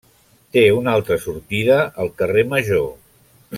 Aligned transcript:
Té 0.55 0.63
una 0.77 0.95
altra 0.99 1.17
sortida 1.27 1.77
al 2.05 2.11
carrer 2.23 2.47
major. 2.57 2.91